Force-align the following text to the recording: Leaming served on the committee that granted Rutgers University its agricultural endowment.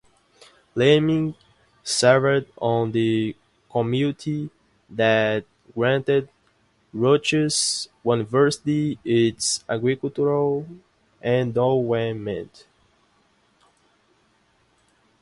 Leaming 0.73 1.35
served 1.83 2.51
on 2.57 2.91
the 2.91 3.35
committee 3.71 4.49
that 4.89 5.45
granted 5.75 6.27
Rutgers 6.91 7.87
University 8.03 8.97
its 9.05 9.63
agricultural 9.69 10.65
endowment. 11.21 12.65